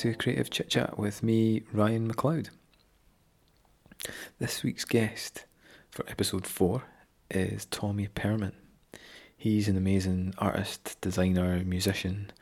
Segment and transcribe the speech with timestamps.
[0.00, 2.48] to Creative Chit Chat with me, Ryan McLeod.
[4.38, 5.44] This week's guest
[5.90, 6.82] for episode 4
[7.30, 8.52] is Tommy Perman.
[9.36, 12.32] He's an amazing artist, designer, musician,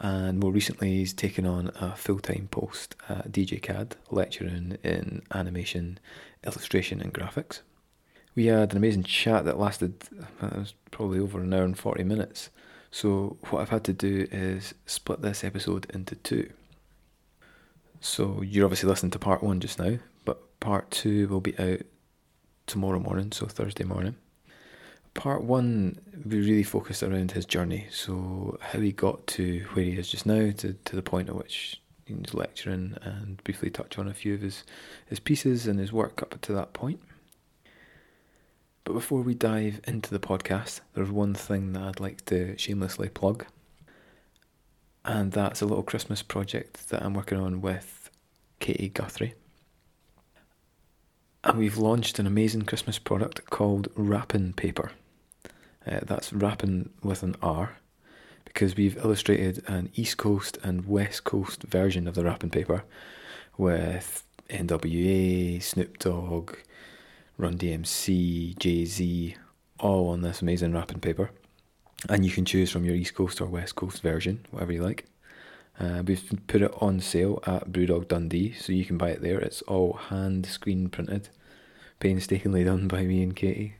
[0.00, 5.22] and more recently he's taken on a full time post at DJ CAD, lecturing in
[5.32, 6.00] animation,
[6.44, 7.60] illustration, and graphics.
[8.34, 9.94] We had an amazing chat that lasted
[10.42, 12.50] uh, was probably over an hour and 40 minutes.
[12.90, 16.50] So, what I've had to do is split this episode into two.
[18.06, 21.80] So, you're obviously listening to part one just now, but part two will be out
[22.68, 24.14] tomorrow morning, so Thursday morning.
[25.12, 27.88] Part one, we really focused around his journey.
[27.90, 31.34] So, how he got to where he is just now, to, to the point at
[31.34, 34.62] which he's lecturing, and briefly touch on a few of his,
[35.06, 37.00] his pieces and his work up to that point.
[38.84, 43.08] But before we dive into the podcast, there's one thing that I'd like to shamelessly
[43.08, 43.46] plug.
[45.04, 47.95] And that's a little Christmas project that I'm working on with
[48.60, 49.34] Katie Guthrie.
[51.44, 54.90] And we've launched an amazing Christmas product called Wrapping Paper.
[55.86, 57.78] Uh, that's wrapping with an R
[58.44, 62.84] because we've illustrated an East Coast and West Coast version of the wrapping paper
[63.56, 66.56] with NWA, Snoop Dogg,
[67.38, 69.36] Run DMC, Jay Z,
[69.78, 71.30] all on this amazing wrapping paper.
[72.08, 75.06] And you can choose from your East Coast or West Coast version, whatever you like.
[75.78, 79.38] Uh, we've put it on sale at Brewdog Dundee, so you can buy it there.
[79.38, 81.28] It's all hand screen printed,
[82.00, 83.74] painstakingly done by me and Katie.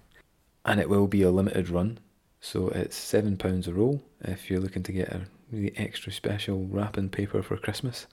[0.64, 1.98] And it will be a limited run,
[2.40, 7.08] so it's £7 a roll if you're looking to get a really extra special wrapping
[7.08, 8.06] paper for Christmas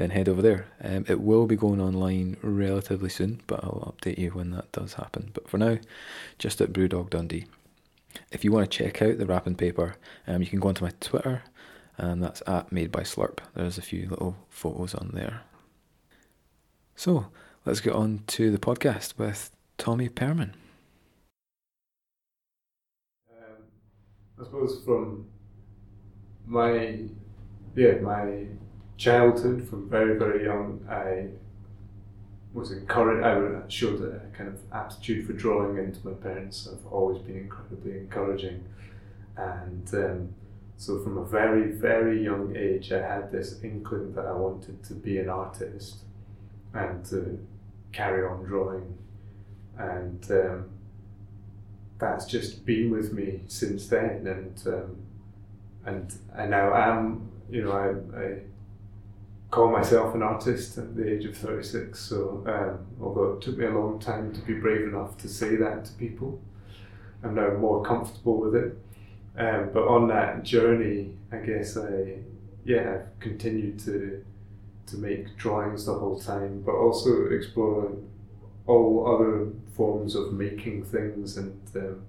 [0.00, 0.66] then head over there.
[0.82, 4.94] Um, it will be going online relatively soon, but I'll update you when that does
[4.94, 5.30] happen.
[5.34, 5.76] But for now,
[6.38, 7.44] just at Brewdog Dundee.
[8.32, 9.96] If you want to check out the wrapping paper,
[10.26, 11.42] um, you can go onto my Twitter,
[12.00, 13.38] and that's at Made by Slurp.
[13.54, 15.42] There's a few little photos on there.
[16.96, 17.26] So
[17.66, 20.52] let's get on to the podcast with Tommy Perman.
[23.30, 23.64] Um,
[24.40, 25.26] I suppose from
[26.46, 27.04] my
[27.76, 28.46] yeah my
[28.96, 31.28] childhood, from very, very young, I
[32.52, 37.18] was encouraged, I showed a kind of aptitude for drawing, and my parents have always
[37.18, 38.64] been incredibly encouraging.
[39.36, 40.34] And um,
[40.80, 44.94] so, from a very, very young age, I had this inkling that I wanted to
[44.94, 45.98] be an artist
[46.72, 47.38] and to
[47.92, 48.96] carry on drawing.
[49.76, 50.70] And um,
[51.98, 54.26] that's just been with me since then.
[54.26, 54.96] And um,
[55.84, 58.38] and I now am, you know, I, I
[59.50, 62.00] call myself an artist at the age of 36.
[62.00, 65.56] So, um, although it took me a long time to be brave enough to say
[65.56, 66.40] that to people,
[67.22, 68.78] I'm now more comfortable with it.
[69.40, 72.18] Um, but on that journey, I guess I,
[72.64, 74.22] yeah, I've continued to
[74.90, 77.92] to make drawings the whole time, but also explore
[78.66, 81.36] all other forms of making things.
[81.36, 82.02] And um,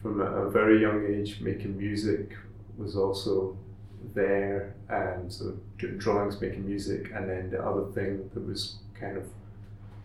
[0.00, 2.36] from a, very young age, making music
[2.78, 3.56] was also
[4.14, 9.16] there, and so doing drawings, making music, and then the other thing that was kind
[9.16, 9.24] of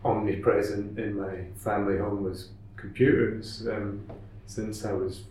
[0.04, 3.66] omnipresent in my family home was computers.
[3.68, 4.04] Um,
[4.46, 5.22] since I was,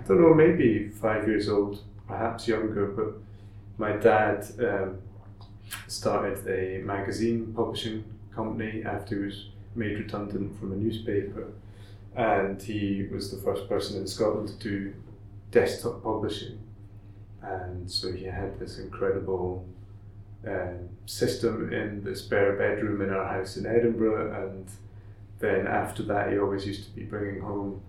[0.00, 3.14] I don't know, maybe five years old, perhaps younger, but
[3.78, 4.98] my dad um,
[5.86, 11.52] started a magazine publishing company after he was made redundant from a newspaper.
[12.16, 14.94] And he was the first person in Scotland to do
[15.50, 16.58] desktop publishing
[17.42, 19.64] and so he had this incredible
[20.46, 24.68] um, system in the spare bedroom in our house in Edinburgh, and
[25.38, 27.80] then after that, he always used to be bringing home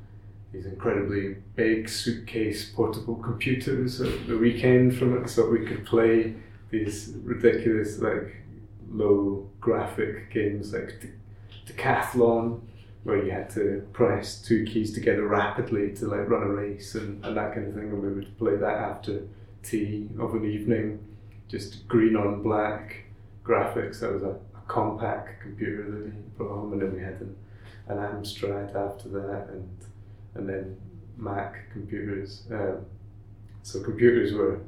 [0.51, 6.35] these incredibly big suitcase portable computers at the weekend from it, so we could play
[6.69, 8.35] these ridiculous like
[8.89, 11.13] low graphic games like
[11.65, 12.61] Decathlon
[13.03, 17.23] where you had to press two keys together rapidly to like run a race and,
[17.25, 19.23] and that kind of thing and we would play that after
[19.63, 20.99] tea of an evening,
[21.47, 23.05] just green on black
[23.43, 23.99] graphics.
[23.99, 27.35] That was a, a Compaq computer that he brought home, and then we had an,
[27.87, 29.69] an Amstrad after that, and
[30.35, 30.77] and then
[31.17, 32.43] Mac computers.
[32.51, 32.85] Um,
[33.63, 34.59] so computers were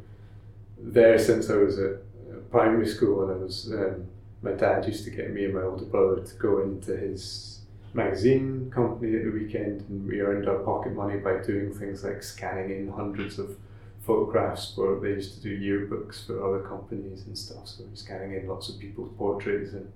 [0.77, 1.98] there since I was at
[2.51, 4.07] primary school, and I was um,
[4.42, 7.62] my dad used to get me and my older brother to go into his
[7.94, 12.21] magazine company at the weekend, and we earned our pocket money by doing things like
[12.21, 13.56] scanning in hundreds of
[14.01, 17.68] photographs where they used to do yearbooks for other companies and stuff.
[17.68, 19.92] So he's scanning in lots of people's portraits and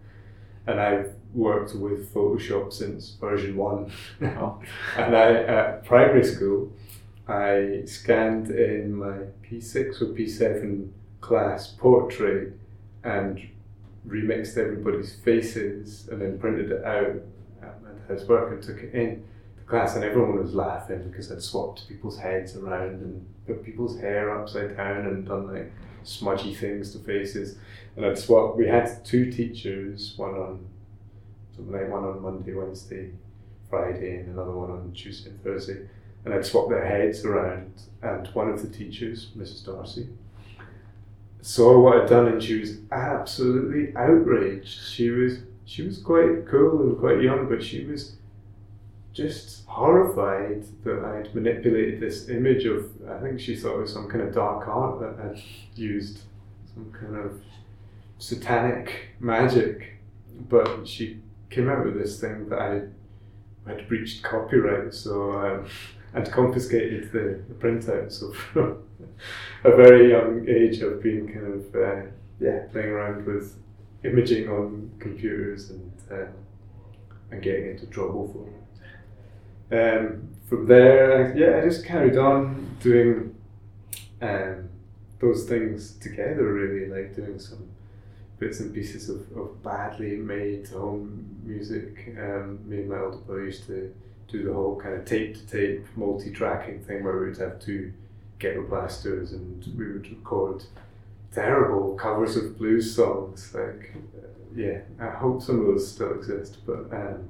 [0.68, 3.92] and I've worked with Photoshop since version one.
[4.22, 4.62] Oh.
[4.98, 6.72] and I at primary school
[7.28, 12.54] I scanned in my P6 or P7 class portrait
[13.04, 13.40] and
[14.08, 17.22] remixed everybody's faces and then printed it out
[17.62, 17.76] at
[18.10, 19.26] his work and took it in
[19.58, 24.00] to class and everyone was laughing because I'd swapped people's heads around and put people's
[24.00, 25.74] hair upside down and done like
[26.08, 27.58] smudgy things to faces.
[27.96, 30.66] And I'd swapped we had two teachers one on
[31.56, 33.12] something like one on Monday Wednesday
[33.70, 35.88] Friday and another one on Tuesday and Thursday.
[36.26, 37.74] And I'd swap their heads around.
[38.02, 40.08] And one of the teachers Mrs Darcy
[41.42, 44.68] saw what I'd done and she was absolutely outraged.
[44.68, 48.16] She was she was quite cool and quite young, but she was
[49.18, 54.08] just horrified that I'd manipulated this image of I think she thought it was some
[54.08, 55.42] kind of dark art that I'd
[55.76, 56.20] used
[56.74, 57.42] some kind of
[58.20, 59.98] satanic magic.
[60.48, 61.20] But she
[61.50, 65.68] came out with this thing that I had breached copyright, so um,
[66.14, 68.12] I'd confiscated the, the printout.
[68.12, 68.84] So from
[69.64, 72.10] a very young age, I've been kind of uh,
[72.40, 73.58] yeah playing around with
[74.04, 76.28] imaging on computers and uh,
[77.32, 78.57] and getting into trouble for it.
[79.72, 83.36] Um, from there, yeah, I just carried on doing
[84.22, 84.70] um,
[85.20, 86.54] those things together.
[86.54, 87.68] Really, like doing some
[88.40, 92.16] bits and pieces of, of badly made home music.
[92.18, 93.94] Um, me and my older brother used to
[94.28, 97.60] do the whole kind of tape to tape multi tracking thing where we would have
[97.60, 97.94] two
[98.40, 100.64] ghetto blasters and we would record
[101.34, 103.54] terrible covers of blues songs.
[103.54, 107.30] Like, uh, yeah, I hope some of those still exist, but um,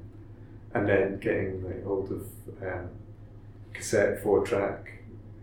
[0.74, 2.28] and then getting like hold of
[2.62, 2.90] um,
[3.74, 5.00] cassette four track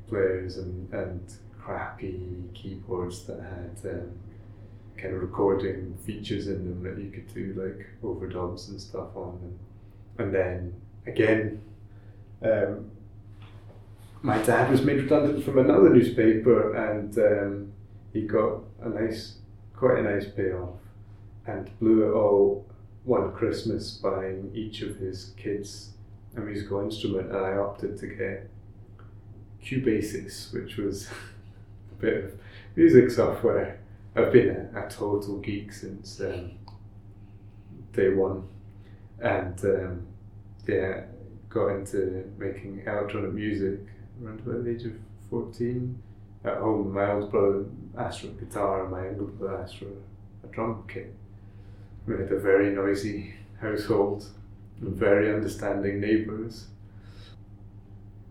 [0.08, 4.10] players and and crappy keyboards that had um,
[4.96, 9.38] kind of recording features in them that you could do like overdubs and stuff on,
[9.42, 10.74] and, and then
[11.06, 11.60] again.
[12.42, 12.90] Um,
[14.24, 17.72] my dad was made redundant from another newspaper and um,
[18.14, 19.34] he got a nice,
[19.76, 20.78] quite a nice payoff
[21.46, 22.66] and blew it all
[23.04, 25.90] one Christmas buying each of his kids
[26.36, 28.50] a musical instrument and I opted to get
[29.62, 31.08] Cubasis, which was
[31.92, 32.32] a bit of
[32.76, 33.80] music software.
[34.16, 36.52] I've been a, a total geek since um,
[37.92, 38.48] day one
[39.20, 40.06] and um,
[40.66, 41.04] yeah,
[41.48, 43.80] got into making electronic music
[44.22, 44.92] around about the age of
[45.30, 46.02] 14.
[46.44, 47.64] At home, my older brother
[47.96, 49.86] asked for a guitar and my younger brother for
[50.46, 51.14] a drum kit.
[52.06, 54.26] We had a very noisy household
[54.80, 56.66] very understanding neighbours.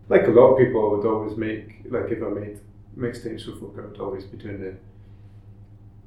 [0.08, 2.60] Like a lot of people, I would always make, like if I made
[2.96, 4.74] mixtapes for folk, I would always be doing the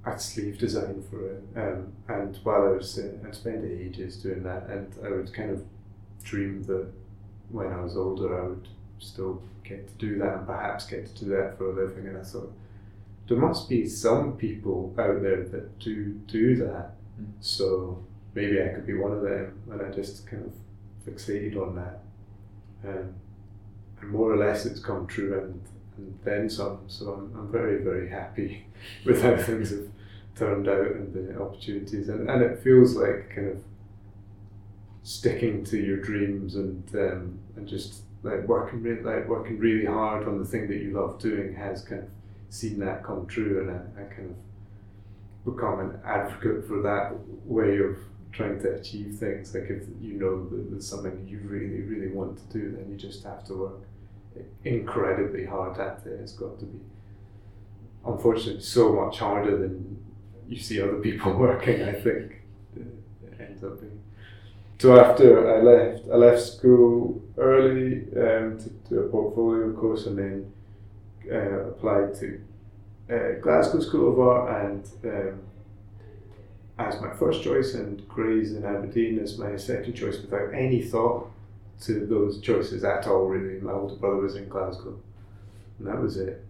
[0.06, 1.44] I'd sleeve design for it.
[1.56, 5.52] Um, and while I was, uh, I'd spend ages doing that, and I would kind
[5.52, 5.66] of
[6.24, 6.88] dream that
[7.50, 8.68] when I was older, I would
[9.00, 12.08] still get to do that and perhaps get to do that for a living.
[12.08, 12.54] And I thought,
[13.28, 16.92] there must be some people out there that do do that.
[17.40, 18.04] So
[18.34, 19.60] maybe I could be one of them.
[19.72, 20.54] And I just kind of
[21.06, 22.00] fixated on that.
[22.88, 23.16] Um,
[24.02, 25.62] and more or less it's come true and,
[25.98, 26.82] and then some.
[26.88, 28.68] So I'm, I'm very, very happy
[29.06, 29.88] with how things have
[30.36, 32.10] turned out and the opportunities.
[32.10, 33.58] And, and it feels like kind of
[35.08, 40.28] sticking to your dreams and um, and just like working really, like working really hard
[40.28, 42.10] on the thing that you love doing has kind of
[42.50, 44.36] seen that come true, and I, I kind of
[45.52, 47.14] become an advocate for that
[47.46, 47.98] way of
[48.32, 49.54] trying to achieve things.
[49.54, 52.98] Like if you know that there's something you really, really want to do, then you
[52.98, 53.82] just have to work
[54.64, 56.20] incredibly hard at it.
[56.22, 56.80] It's got to be,
[58.06, 60.04] unfortunately, so much harder than
[60.48, 61.82] you see other people working.
[61.84, 62.44] I think
[62.76, 64.02] it ends up being
[64.80, 70.18] so after I left, I left school early um, to do a portfolio course and
[70.20, 70.54] then
[71.32, 72.40] uh, applied to
[73.12, 75.40] uh, Glasgow School of Art and um,
[76.80, 81.32] as my first choice and Gray's in Aberdeen as my second choice without any thought
[81.82, 83.60] to those choices at all really.
[83.62, 85.00] My older brother was in Glasgow
[85.80, 86.44] and that was it.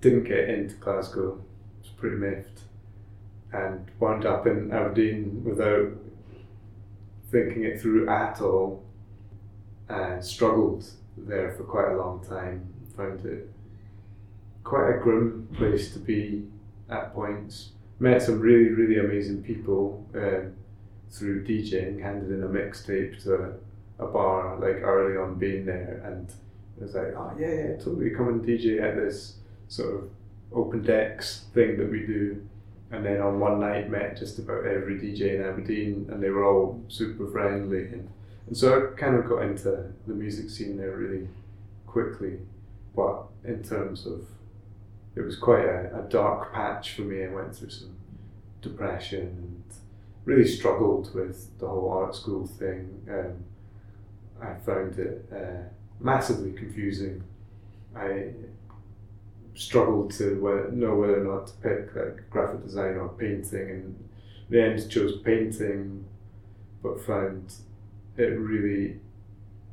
[0.00, 2.60] Didn't get into Glasgow, it was pretty miffed
[3.52, 5.92] and wound up in Aberdeen without
[7.30, 8.84] thinking it through at all
[9.88, 10.84] and struggled
[11.16, 12.66] there for quite a long time.
[12.96, 13.49] Found it
[14.64, 16.44] quite a grim place to be
[16.88, 17.70] at points.
[17.98, 20.54] Met some really, really amazing people um,
[21.10, 23.54] through DJing, handed in a mixtape to
[23.98, 26.30] a, bar like early on being there and
[26.78, 29.36] it was like, oh yeah, yeah, totally come and DJ at this
[29.68, 30.10] sort of
[30.54, 32.40] open decks thing that we do
[32.90, 36.44] and then on one night met just about every DJ in Aberdeen, and they were
[36.44, 38.08] all super friendly, and,
[38.46, 41.28] and so I kind of got into the music scene there really
[41.86, 42.40] quickly.
[42.96, 44.26] But in terms of
[45.16, 47.24] it was quite a, a dark patch for me.
[47.24, 47.96] I went through some
[48.62, 49.62] depression and
[50.24, 53.06] really struggled with the whole art school thing.
[53.10, 53.44] Um,
[54.40, 57.22] I found it uh, massively confusing.
[57.94, 58.30] I
[59.54, 60.36] struggled to
[60.72, 64.08] know whether or not to pick like graphic design or painting, and
[64.48, 66.04] the end chose painting,
[66.82, 67.52] but found
[68.16, 69.00] it really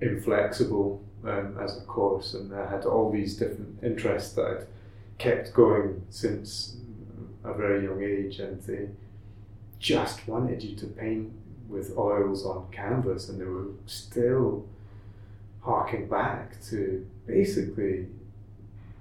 [0.01, 4.67] inflexible um, as a course, and I had all these different interests that I'd
[5.17, 6.77] kept going since
[7.43, 8.89] a very young age, and they
[9.79, 11.31] just wanted you to paint
[11.67, 14.65] with oils on canvas, and they were still
[15.61, 18.07] harking back to basically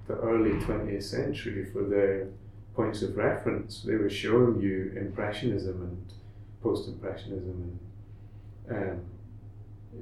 [0.08, 2.28] the early 20th century for their
[2.74, 3.82] points of reference.
[3.82, 6.12] They were showing you Impressionism and
[6.62, 7.78] Post Impressionism
[8.68, 9.00] and um,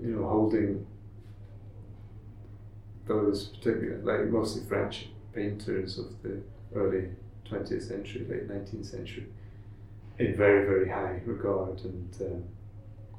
[0.02, 0.87] you know holding
[3.06, 6.40] those particular like mostly French painters of the
[6.74, 7.08] early
[7.50, 9.26] 20th century, late 19th century,
[10.18, 12.16] in very very high regard and.
[12.20, 12.44] Um,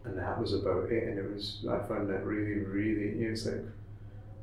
[0.06, 1.04] and that was about it.
[1.04, 3.18] And it was I found that really, really.
[3.18, 3.64] You know, it's like,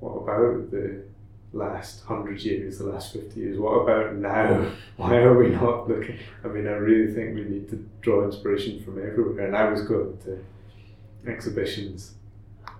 [0.00, 1.04] what about the
[1.52, 3.58] last hundred years, the last fifty years?
[3.58, 4.70] What about now?
[4.96, 6.18] Why are we not looking?
[6.44, 9.46] I mean, I really think we need to draw inspiration from everywhere.
[9.46, 10.44] And I was going to
[11.26, 12.14] exhibitions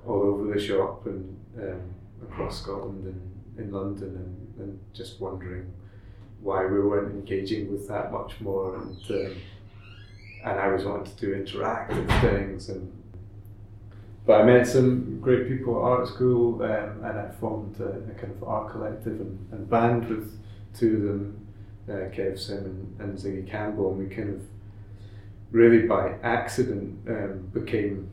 [0.06, 1.80] all over the shop and um,
[2.22, 3.28] across Scotland and
[3.64, 5.73] in London, and, and just wondering
[6.40, 8.76] why we weren't engaging with that much more.
[8.76, 9.37] And um,
[10.44, 12.92] and I was wanting to do interactive things and
[14.25, 18.14] but I met some great people at art school um, and I formed a, a,
[18.14, 20.38] kind of art collective and, and band with
[20.75, 21.47] two of them,
[21.88, 24.40] uh, Kev Sim and, and Ziggy Campbell, and we kind of
[25.50, 28.11] really by accident um, became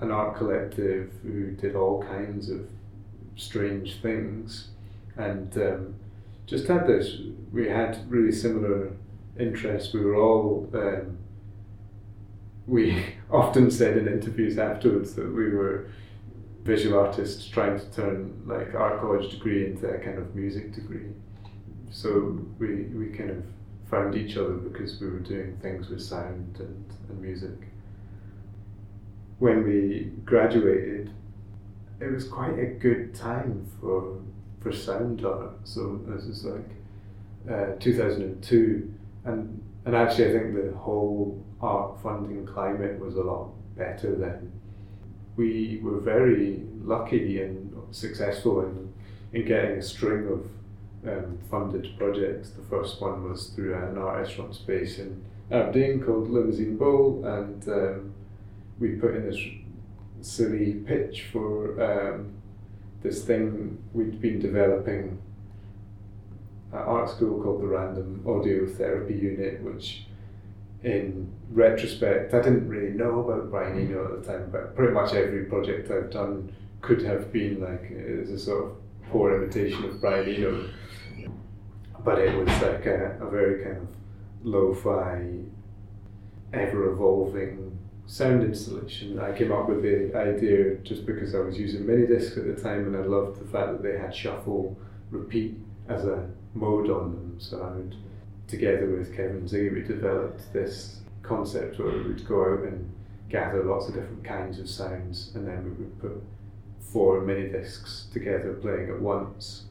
[0.00, 2.66] an art collective who did all kinds of
[3.36, 4.68] strange things
[5.20, 5.94] and um,
[6.46, 7.16] just had this,
[7.52, 8.92] we had really similar
[9.38, 9.92] interests.
[9.92, 11.18] We were all, um,
[12.66, 15.90] we often said in interviews afterwards that we were
[16.62, 21.06] visual artists trying to turn like art college degree into a kind of music degree.
[21.90, 23.44] So we, we kind of
[23.90, 27.68] found each other because we were doing things with sound and, and music.
[29.38, 31.10] When we graduated,
[32.00, 34.20] it was quite a good time for
[34.60, 35.52] for sound art.
[35.64, 36.70] So this is like
[37.50, 43.50] uh, 2002 and and actually, I think the whole art funding climate was a lot
[43.76, 44.52] better then.
[45.36, 48.92] We were very lucky and successful in,
[49.32, 50.46] in getting a string of
[51.08, 52.50] um, funded projects.
[52.50, 57.66] The first one was through an art restaurant space in Aberdeen called Limousine Bull, and
[57.68, 58.14] um,
[58.78, 59.40] we put in this
[60.20, 62.34] silly pitch for um,
[63.02, 65.18] this thing we'd been developing
[66.72, 70.06] at art school called the Random Audio Therapy Unit, which
[70.82, 75.12] in retrospect, I didn't really know about Brian Eno at the time, but pretty much
[75.12, 78.76] every project I've done could have been like a sort of
[79.10, 80.68] poor imitation of Brian Eno.
[82.02, 83.88] But it was like a, a very kind of
[84.42, 85.40] lo-fi,
[86.52, 87.78] ever-evolving
[88.10, 89.20] sound installation.
[89.20, 92.60] I came up with the idea just because I was using mini discs at the
[92.60, 94.76] time and I loved the fact that they had shuffle,
[95.12, 95.56] repeat
[95.88, 97.36] as a mode on them.
[97.38, 97.94] So I would,
[98.48, 102.92] together with Kevin Ziggy, we developed this concept where we would go out and
[103.28, 106.20] gather lots of different kinds of sounds, and then we would put
[106.80, 109.66] four mini discs together playing at once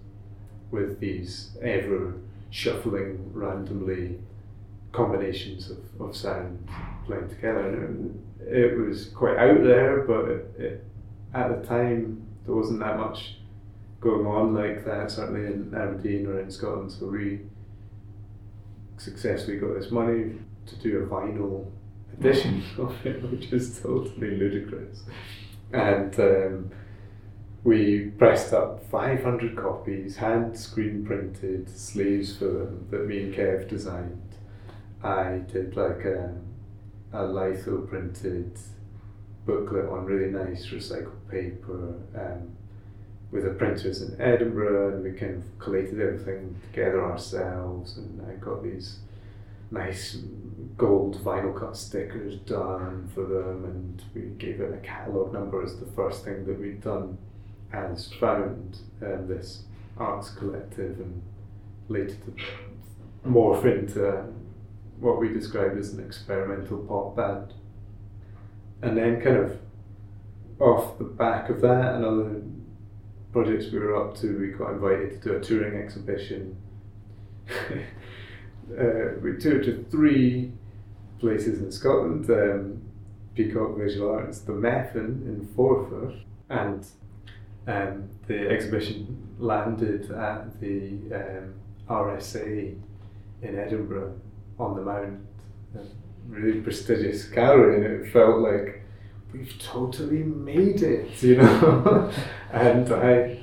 [0.71, 2.13] with these ever
[2.51, 4.19] shuffling randomly
[4.91, 6.67] combinations of, of sound
[7.05, 7.85] playing together.
[7.85, 10.83] And it, it was quite out there, but it, it,
[11.33, 13.35] at the time there wasn't that much
[14.01, 16.91] going on like that, certainly in Aberdeen or in Scotland.
[16.91, 17.41] So we
[18.97, 20.35] successfully got this money
[20.67, 21.69] to do a vinyl
[22.17, 25.03] edition of it, which is totally ludicrous.
[25.71, 26.71] And um,
[27.63, 33.67] we pressed up 500 copies, hand screen printed sleeves for them that me and Kev
[33.67, 34.28] designed.
[35.03, 36.35] I did like a,
[37.13, 38.57] a litho printed
[39.45, 41.95] booklet on really nice recycled paper.
[42.15, 42.55] Um,
[43.31, 48.33] with the printers in Edinburgh, and we kind of collated everything together ourselves, and I
[48.35, 48.99] got these
[49.71, 50.17] nice
[50.77, 55.79] gold vinyl cut stickers done for them, and we gave it a catalogue number as
[55.79, 57.17] the first thing that we'd done
[57.71, 59.63] as found um, this
[59.97, 61.21] arts collective, and
[61.87, 64.23] later to morph into
[64.99, 67.53] what we described as an experimental pop band.
[68.81, 69.59] And then, kind of
[70.59, 72.41] off the back of that, another
[73.31, 76.57] projects we were up to, we got invited to do a touring exhibition
[78.79, 80.51] uh, we toured to three
[81.19, 82.81] places in Scotland um,
[83.35, 86.85] Peacock Visual Arts, the Meffan in Forfar, and
[87.67, 91.53] um, the exhibition landed at the um,
[91.89, 92.75] RSA
[93.41, 94.19] in Edinburgh
[94.59, 95.25] on the Mound,
[95.75, 95.79] a
[96.27, 98.83] really prestigious gallery, and it felt like
[99.33, 102.11] we've totally made it, you know.
[102.51, 103.39] and I,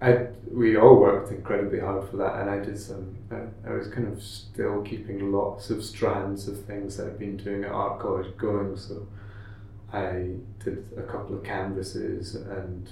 [0.00, 3.16] I, we all worked incredibly hard for that, and I did some.
[3.30, 7.36] I, I was kind of still keeping lots of strands of things that I've been
[7.36, 8.76] doing at art college going.
[8.76, 9.06] So
[9.92, 10.30] I
[10.62, 12.88] did a couple of canvases and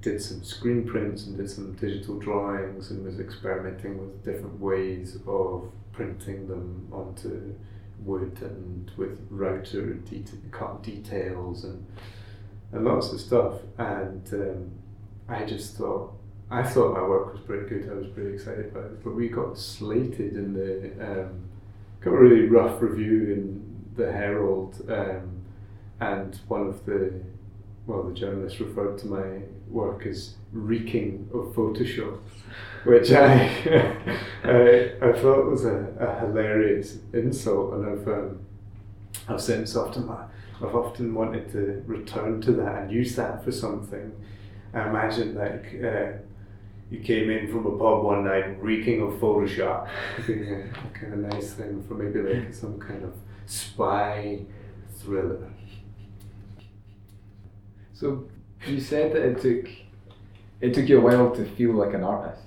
[0.00, 5.16] did some screen prints and did some digital drawings and was experimenting with different ways
[5.26, 7.52] of printing them onto
[7.98, 11.84] wood and with router det- cut details and
[12.70, 13.54] and lots of stuff.
[13.78, 14.70] And um,
[15.28, 16.12] I just thought
[16.52, 17.90] I thought my work was pretty good.
[17.90, 19.02] I was pretty excited about it.
[19.02, 21.48] But we got slated in the um,
[22.00, 23.44] got a really rough review in
[23.96, 25.42] the Herald um,
[25.98, 27.20] and one of the
[27.88, 32.20] well the journalist referred to my work as reeking of Photoshop
[32.84, 33.48] which I
[34.44, 38.40] I, I thought was a, a hilarious insult, and I've um,
[39.28, 44.12] I've since often I've often wanted to return to that and use that for something.
[44.72, 46.18] I imagine like uh,
[46.90, 49.88] you came in from a pub one night reeking of Photoshop,
[50.26, 53.14] being a, a kind of nice thing for maybe like some kind of
[53.46, 54.40] spy
[54.98, 55.50] thriller.
[57.98, 58.28] So
[58.64, 59.68] you said that it took
[60.60, 62.42] it took you a while to feel like an artist.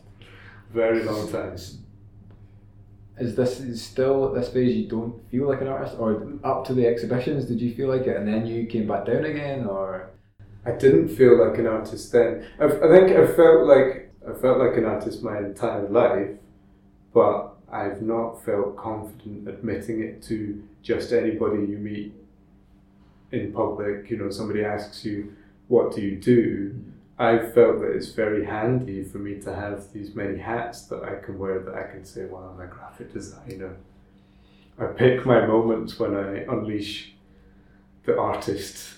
[0.74, 1.58] Very long time.
[3.18, 6.66] Is this is still at this phase you don't feel like an artist, or up
[6.68, 9.66] to the exhibitions did you feel like it, and then you came back down again,
[9.66, 10.12] or
[10.66, 12.46] I didn't feel like an artist then.
[12.58, 16.30] I, I think I felt like I felt like an artist my entire life,
[17.14, 22.14] but I've not felt confident admitting it to just anybody you meet
[23.32, 24.10] in public.
[24.10, 25.36] You know, somebody asks you,
[25.74, 26.76] "What do you do?"
[27.22, 31.24] I've felt that it's very handy for me to have these many hats that I
[31.24, 33.78] can wear that I can say, well, I'm a graphic designer.
[34.80, 37.14] I pick my moments when I unleash
[38.06, 38.96] the artist.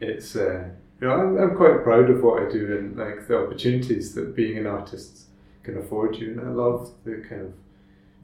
[0.00, 0.64] It's, uh,
[1.00, 4.34] you know, I'm, I'm quite proud of what I do and like the opportunities that
[4.34, 5.26] being an artist
[5.62, 6.32] can afford you.
[6.32, 7.52] And I love the kind of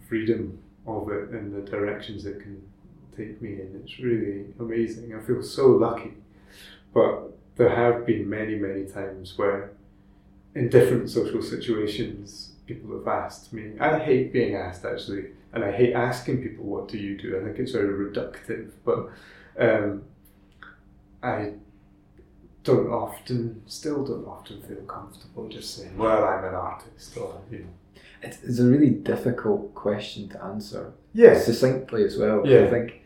[0.08, 0.58] freedom
[0.88, 2.60] of it and the directions it can
[3.16, 3.80] take me in.
[3.80, 5.14] It's really amazing.
[5.14, 6.14] I feel so lucky.
[6.92, 9.72] But there have been many, many times where,
[10.54, 13.72] in different social situations, people have asked me.
[13.78, 17.44] I hate being asked actually, and I hate asking people, "What do you do?" I
[17.44, 19.10] think it's very reductive, but
[19.58, 20.04] um,
[21.22, 21.52] I
[22.64, 27.58] don't often, still don't often feel comfortable just saying, "Well, I'm an artist," or you
[27.60, 27.64] know.
[28.22, 31.46] it's, it's a really difficult question to answer Yes.
[31.46, 32.46] succinctly as well.
[32.46, 32.64] Yeah.
[32.66, 33.02] I think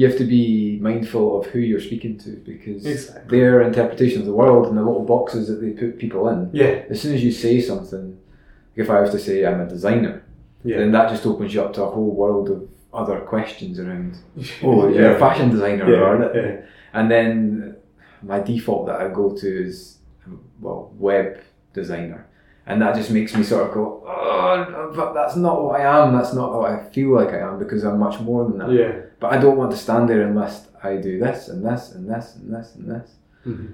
[0.00, 3.38] you have to be mindful of who you're speaking to because Exactly.
[3.38, 6.48] their interpretation of the world and the little boxes that they put people in.
[6.54, 6.84] Yeah.
[6.88, 8.16] As soon as you say something,
[8.76, 10.22] if I was to say I'm a designer,
[10.64, 10.78] Yeah.
[10.78, 12.60] then that just opens you up to a whole world of
[13.00, 14.12] other questions around.
[14.64, 16.56] Oh, you're a fashion designer, Yeah, or yeah.
[16.96, 17.76] and then
[18.22, 19.98] my default that I go to is
[20.64, 21.28] well web
[21.74, 22.20] designer,
[22.68, 26.06] and that just makes me sort of go, oh, but that's not what I am.
[26.16, 28.72] That's not what I feel like I am because I'm much more than that.
[28.72, 28.92] Yeah.
[29.20, 32.36] But I don't want to stand there unless I do this and this and this
[32.36, 33.10] and this and this.
[33.46, 33.68] Mhm.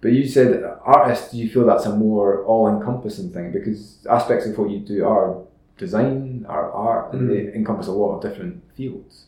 [0.00, 4.58] But you said artist, do you feel that's a more all-encompassing thing because aspects of
[4.58, 5.38] what you do are
[5.76, 9.26] design, are art, and they encompass a lot of different fields.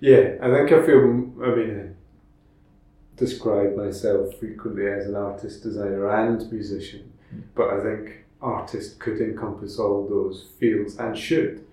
[0.00, 1.00] Yeah, I think I feel,
[1.42, 1.88] I mean, I
[3.16, 7.12] describe myself frequently as an artist, designer, and musician,
[7.54, 11.64] but I think artist could encompass all those fields and should.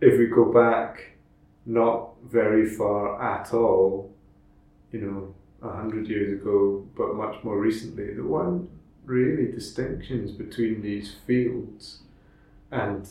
[0.00, 1.15] If we go back
[1.66, 4.12] not very far at all,
[4.92, 5.34] you know,
[5.68, 8.70] a hundred years ago, but much more recently, there weren't
[9.04, 12.00] really distinctions between these fields,
[12.70, 13.08] and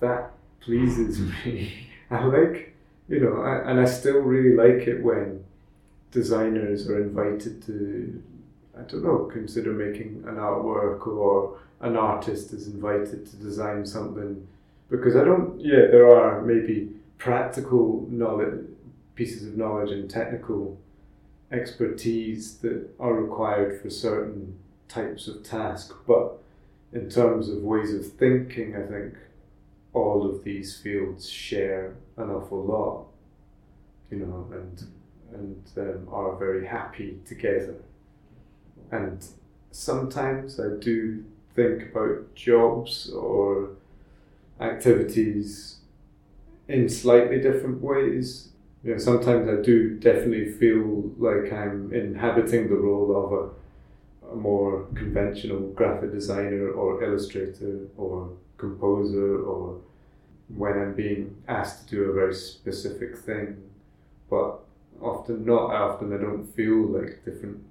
[0.00, 1.88] that pleases me.
[2.10, 2.74] I like
[3.08, 5.44] you know, I, and I still really like it when
[6.10, 8.22] designers are invited to,
[8.78, 14.46] I don't know, consider making an artwork or an artist is invited to design something.
[14.90, 18.64] Because I don't, yeah, there are maybe practical knowledge,
[19.14, 20.78] pieces of knowledge and technical
[21.50, 26.38] expertise that are required for certain types of task, but
[26.92, 29.14] in terms of ways of thinking, I think
[29.92, 33.06] all of these fields share an awful lot,
[34.10, 34.84] you know, and
[35.32, 37.74] and um, are very happy together.
[38.90, 39.22] And
[39.72, 41.22] sometimes I do
[41.54, 43.70] think about jobs or
[44.58, 45.77] activities
[46.68, 48.48] in slightly different ways.
[48.84, 54.36] You know, sometimes I do definitely feel like I'm inhabiting the role of a, a
[54.36, 59.80] more conventional graphic designer or illustrator or composer or
[60.48, 63.62] when I'm being asked to do a very specific thing,
[64.30, 64.60] but
[65.00, 67.64] often not often I don't feel like different.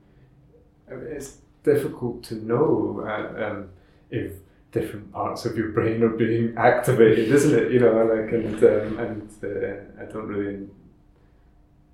[0.90, 3.70] I mean, it's difficult to know uh, um,
[4.10, 4.34] if
[4.72, 7.72] different parts of your brain are being activated, isn't it?
[7.72, 10.68] You know, like and um, and uh, I don't really,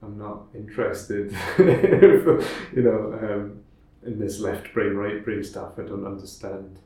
[0.02, 3.60] I'm not interested, you know, um,
[4.06, 5.74] in this left brain, right brain stuff.
[5.78, 6.80] I don't understand.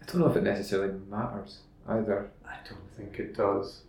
[0.00, 2.30] I don't know if it necessarily matters either.
[2.46, 3.82] I don't think it does.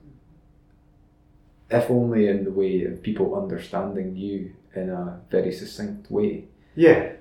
[1.69, 6.45] If only in the way of people understanding you in a very succinct way.
[6.75, 7.13] Yeah,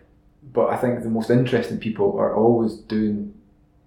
[0.52, 3.34] But I think the most interesting people are always doing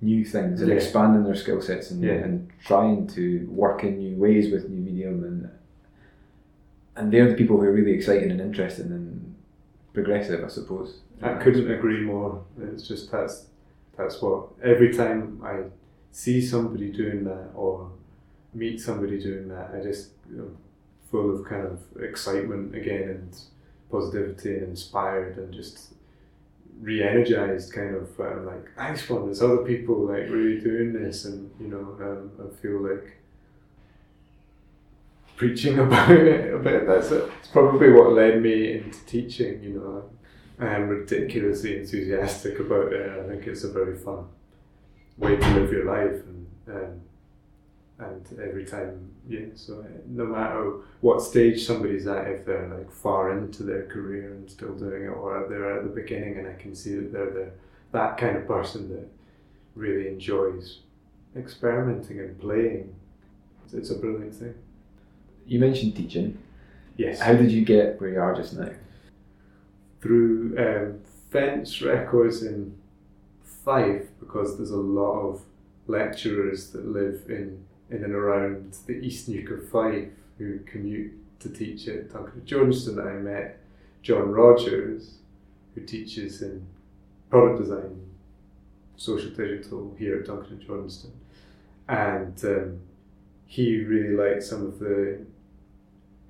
[0.05, 0.75] new things and Yeah.
[0.75, 2.13] expanding their skill sets and, Yeah.
[2.25, 5.49] and trying to work in new ways with new medium and
[6.97, 9.35] and they're the people who are really exciting and interesting and
[9.93, 11.01] progressive, I suppose.
[11.21, 12.43] I couldn't agree more.
[12.61, 13.47] It's just that's
[13.97, 15.55] that's what every time I
[16.11, 17.91] see somebody doing that or
[18.53, 20.51] meet somebody doing that, I just you know,
[21.11, 23.37] full of kind of excitement again and
[23.91, 25.93] positivity and inspired and just
[26.81, 31.49] re-energized kind of um, like nice one there's other people like really doing this and
[31.59, 33.17] you know um, I feel like
[35.37, 37.29] preaching about it a bit that's it.
[37.39, 40.03] it's probably what led me into teaching you know
[40.59, 43.19] I am ridiculously enthusiastic about it.
[43.19, 44.25] I think it's a very fun
[45.17, 47.01] way to live your life, and um,
[47.99, 49.45] and every time, yeah.
[49.55, 54.33] So uh, no matter what stage somebody's at, if they're like far into their career
[54.33, 57.31] and still doing it, or they're at the beginning, and I can see that they're
[57.31, 57.51] the,
[57.91, 59.07] that kind of person that
[59.75, 60.79] really enjoys
[61.35, 62.95] experimenting and playing.
[63.63, 64.55] It's, it's a brilliant thing.
[65.45, 66.37] You mentioned teaching.
[66.97, 67.19] Yes.
[67.19, 68.69] How did you get where you are just now?
[70.05, 70.99] through um,
[71.31, 72.77] Fence Records in
[73.43, 75.41] Fife because there's a lot of
[75.87, 81.49] lecturers that live in, in and around the East Neuk of Fife who commute to
[81.49, 83.05] teach at Duncan Jordanstone.
[83.05, 83.59] I met
[84.01, 85.15] John Rogers,
[85.73, 86.65] who teaches in
[87.29, 88.01] product design,
[88.97, 91.11] social digital here at Duncan Jordanstone,
[91.87, 92.79] and um,
[93.45, 95.19] he really liked some of the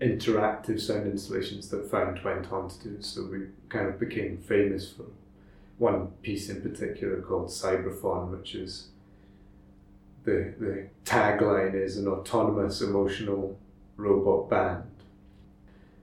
[0.02, 3.02] interactive sound installations that Found went on to do.
[3.02, 5.06] So we kind of became famous for
[5.78, 8.88] one piece in particular called Cybraphon, which is
[10.26, 13.58] the the tagline is an autonomous emotional
[13.98, 14.84] robot band.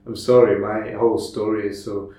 [0.05, 2.13] I'm sorry, my whole story is so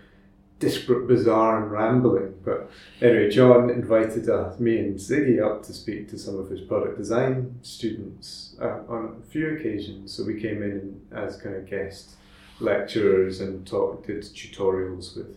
[0.58, 2.34] disparate, bizarre, and rambling.
[2.44, 2.70] But
[3.02, 6.96] anyway, John invited us, me and Ziggy up to speak to some of his product
[6.96, 10.12] design students uh, on a few occasions.
[10.12, 12.12] So we came in as kind of guest
[12.60, 15.36] lecturers and taught, did tutorials with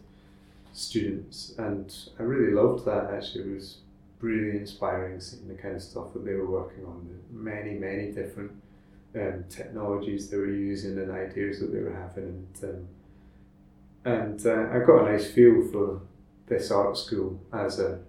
[0.73, 3.11] students, and I really loved that.
[3.11, 3.77] Actually, it was
[4.19, 7.07] really inspiring seeing the kind of stuff that they were working on.
[7.07, 8.51] The many, many different
[9.15, 12.87] um, technologies they were using and ideas that they were having, and um,
[14.05, 16.01] and uh, I got a nice feel for
[16.47, 17.99] this art school as a,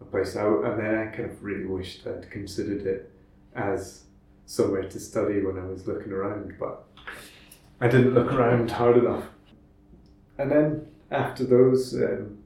[0.00, 0.36] a place.
[0.36, 3.10] I, and then I kind of really wished I'd considered it
[3.54, 4.04] as
[4.46, 6.84] somewhere to study when I was looking around, but
[7.80, 9.24] I didn't look around hard enough.
[10.38, 12.38] And then after those um,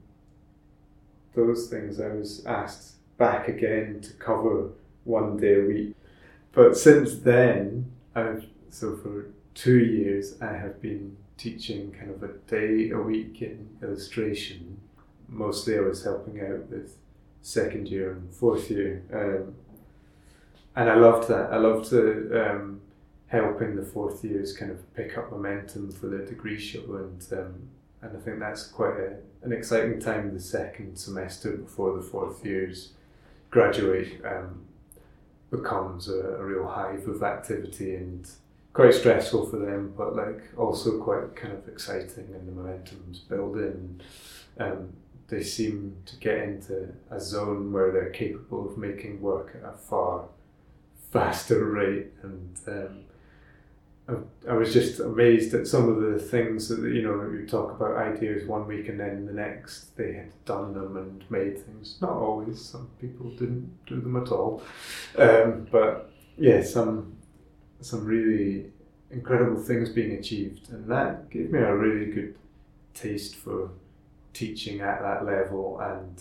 [1.34, 4.70] those things, I was asked back again to cover
[5.04, 5.96] one day a week.
[6.52, 12.32] But since then, I've so for two years I have been teaching kind of a
[12.48, 14.80] day a week in illustration.
[15.28, 16.96] Mostly I was helping out with
[17.42, 19.02] second year and fourth year.
[19.12, 19.54] Um,
[20.74, 21.52] and I loved that.
[21.52, 22.80] I loved to um,
[23.28, 27.68] helping the fourth years kind of pick up momentum for the degree show and um,
[28.02, 32.44] and I think that's quite a, an exciting time the second semester before the fourth
[32.44, 32.92] years
[33.50, 34.64] graduate um,
[35.50, 38.28] becomes a, a real hive of activity and
[38.72, 44.00] quite stressful for them, but like also quite kind of exciting, and the momentum's building.
[44.58, 44.92] Um,
[45.28, 49.76] they seem to get into a zone where they're capable of making work at a
[49.76, 50.28] far
[51.10, 53.04] faster rate, and um,
[54.48, 57.96] I, was just amazed at some of the things that you know you talk about
[57.96, 61.98] ideas one week and then the next they had done them and made things.
[62.00, 62.64] Not always.
[62.64, 64.62] Some people didn't do them at all,
[65.18, 67.16] um, but yeah, some
[67.80, 68.70] some really
[69.10, 72.36] incredible things being achieved, and that gave me a really good
[72.94, 73.70] taste for
[74.32, 76.20] teaching at that level and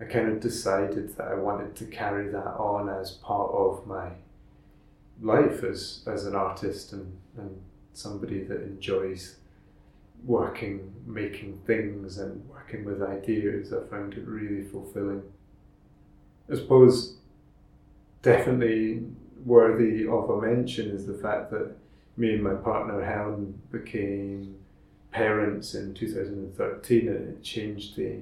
[0.00, 4.08] I kind of decided that I wanted to carry that on as part of my
[5.20, 7.60] life as, as an artist and, and
[7.92, 9.36] somebody that enjoys
[10.24, 13.72] working, making things and working with ideas.
[13.72, 15.22] I found it really fulfilling.
[16.50, 17.16] I suppose
[18.22, 19.04] definitely
[19.44, 21.72] worthy of a mention is the fact that
[22.16, 24.56] me and my partner Helen became
[25.12, 28.18] parents in 2013 and it changed the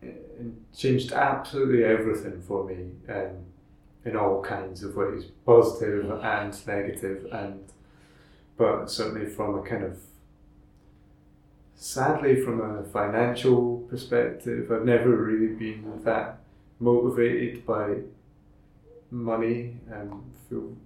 [0.00, 3.36] it changed absolutely everything for me um,
[4.08, 7.64] in all kinds of ways positive and negative and
[8.56, 9.98] but certainly from a kind of
[11.74, 16.40] sadly from a financial perspective I've never really been that
[16.80, 17.98] motivated by
[19.10, 20.12] money and
[20.48, 20.76] feel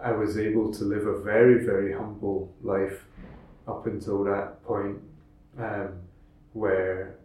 [0.00, 3.04] I was able to live a very very humble life
[3.66, 4.98] up until that point
[5.58, 5.98] um,
[6.52, 7.17] where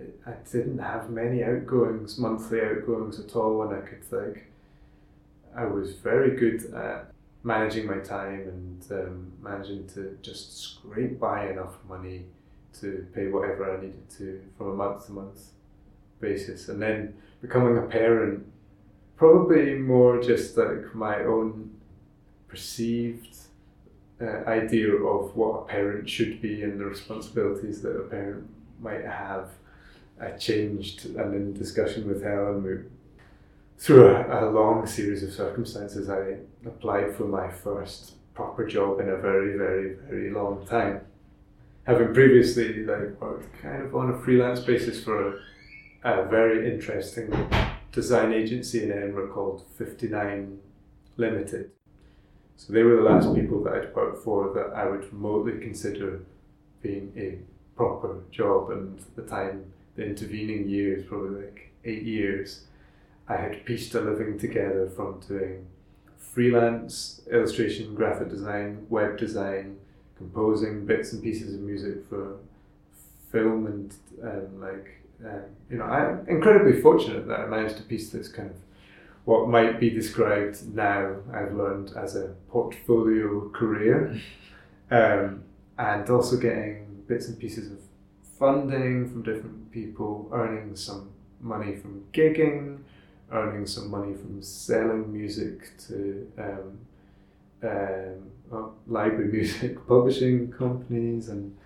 [0.00, 4.46] I didn't have many outgoings, monthly outgoings at all, and I could like,
[5.56, 7.12] I was very good at
[7.44, 12.24] managing my time and um, managing to just scrape by enough money
[12.80, 15.40] to pay whatever I needed to from a month to month
[16.20, 18.44] basis, and then becoming a parent,
[19.16, 21.70] probably more just like my own
[22.48, 23.36] perceived
[24.20, 28.48] uh, idea of what a parent should be and the responsibilities that a parent
[28.80, 29.50] might have.
[30.20, 32.76] I changed, and in discussion with Helen, we,
[33.78, 39.08] through a, a long series of circumstances, I applied for my first proper job in
[39.08, 41.00] a very, very, very long time.
[41.84, 45.40] Having previously like worked kind of on a freelance basis for
[46.04, 47.32] a, a very interesting
[47.92, 50.58] design agency in Edinburgh called 59
[51.16, 51.70] Limited.
[52.56, 56.22] So they were the last people that I'd worked for that I would remotely consider
[56.82, 57.38] being a
[57.76, 58.70] proper job.
[58.70, 62.64] And the time, the intervening years, probably like eight years,
[63.28, 65.66] I had pieced a living together from doing
[66.18, 69.78] freelance illustration, graphic design, web design,
[70.16, 72.36] composing bits and pieces of music for
[73.30, 78.10] film, and um, like um, you know, I'm incredibly fortunate that I managed to piece
[78.10, 78.56] this kind of
[79.24, 84.20] what might be described now, I've learned, as a portfolio career,
[84.90, 85.44] um,
[85.78, 87.78] and also getting bits and pieces of
[88.38, 92.78] funding from different people, earning some money from gigging,
[93.32, 96.78] earning some money from selling music to um,
[97.62, 101.56] um, well, library music publishing companies and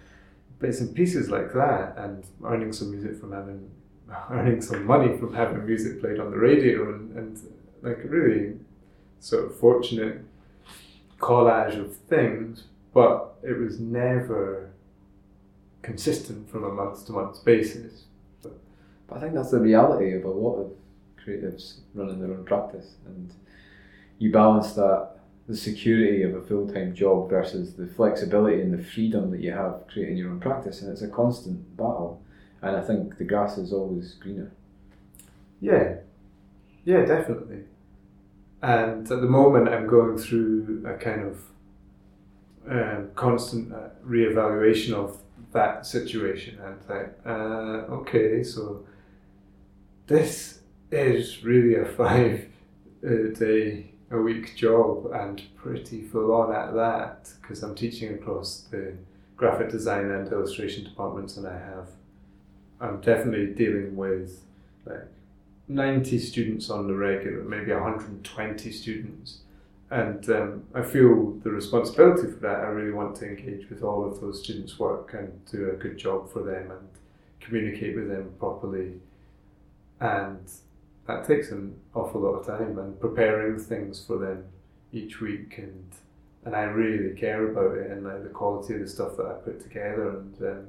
[0.59, 3.70] bits and pieces like that, and earning some music from having
[4.31, 7.40] earning some money from having music played on the radio and, and
[7.83, 8.54] like a really
[9.20, 10.20] sort of fortunate
[11.18, 14.70] collage of things, but it was never
[15.82, 18.04] consistent from a month to month basis.
[18.42, 18.52] But
[19.10, 20.72] I think that's the reality of a lot of
[21.24, 23.32] creatives running their own practice, and
[24.18, 28.82] you balance that the security of a full time job versus the flexibility and the
[28.82, 32.22] freedom that you have creating your own practice, and it's a constant battle.
[32.60, 34.50] And I think the grass is always greener.
[35.60, 35.96] Yeah,
[36.84, 37.64] yeah, definitely.
[38.60, 41.40] And at the moment, I'm going through a kind of
[42.68, 45.18] um, constant uh, reevaluation of
[45.53, 48.85] that situation and like, uh, okay, so
[50.07, 52.46] this is really a five
[53.03, 58.94] day a week job and pretty full on at that because I'm teaching across the
[59.37, 61.88] graphic design and illustration departments and I have
[62.81, 64.40] I'm definitely dealing with
[64.87, 65.09] like
[65.66, 69.38] 90 students on the regular, maybe 120 students.
[69.90, 72.61] And um, I feel the responsibility for that.
[72.61, 75.96] I really want to engage with all of those students' work and do a good
[75.96, 76.88] job for them and
[77.40, 78.94] communicate with them properly.
[80.01, 80.46] And
[81.07, 84.44] that takes an awful lot of time and preparing things for them
[84.92, 85.85] each week and
[86.44, 89.33] and I really care about it and like the quality of the stuff that I
[89.33, 90.66] put together and um,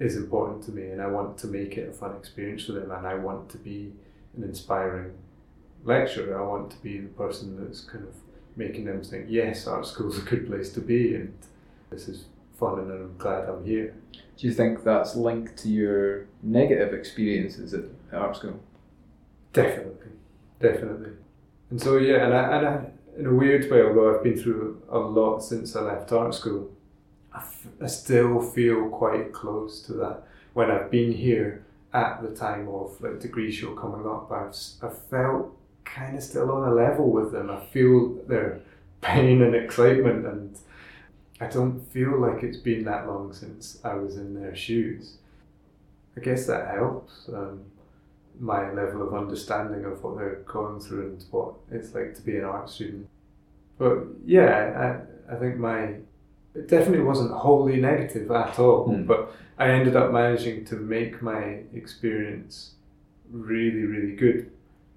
[0.00, 2.90] is important to me and I want to make it a fun experience for them
[2.90, 3.92] and I want to be
[4.36, 5.12] an inspiring
[5.86, 6.38] lecturer.
[6.38, 8.14] I want to be the person that's kind of
[8.56, 11.34] making them think, yes, art school's a good place to be and
[11.90, 12.24] this is
[12.58, 13.94] fun and I'm glad I'm here.
[14.36, 18.60] Do you think that's linked to your negative experiences at art school?
[19.52, 20.12] Definitely,
[20.60, 21.12] definitely.
[21.70, 22.86] And so yeah, and I, and I,
[23.18, 26.70] in a weird way, although I've been through a lot since I left art school,
[27.32, 30.22] I, f- I still feel quite close to that.
[30.52, 34.94] When I've been here at the time of like degree show coming up, I've I
[35.10, 35.55] felt
[35.86, 37.50] kind of still on a level with them.
[37.50, 38.60] I feel their
[39.00, 40.58] pain and excitement, and
[41.40, 45.16] I don't feel like it's been that long since I was in their shoes.
[46.16, 47.28] I guess that helps.
[47.28, 47.64] Um,
[48.38, 52.36] my level of understanding of what they're going through and what it's like to be
[52.36, 53.08] an art student.
[53.78, 55.94] But yeah, I, I think my
[56.54, 58.88] it definitely wasn't wholly negative at all.
[58.88, 59.06] Mm.
[59.06, 62.72] But I ended up managing to make my experience
[63.30, 64.50] really, really good.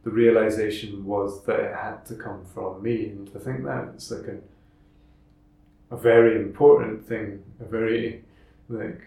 [0.10, 4.28] The realization was that it had to come from me, and I think that's like
[4.28, 4.38] a,
[5.94, 8.24] a very important thing, a very
[8.70, 9.02] like